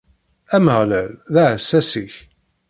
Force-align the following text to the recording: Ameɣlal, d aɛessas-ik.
Ameɣlal, 0.55 1.09
d 1.33 1.35
aɛessas-ik. 1.43 2.13